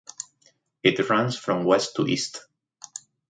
It 0.81 1.09
runs 1.11 1.37
from 1.37 1.63
west 1.63 1.95
to 1.97 2.07
east. 2.07 2.47